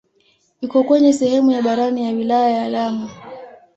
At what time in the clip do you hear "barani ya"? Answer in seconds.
1.61-2.11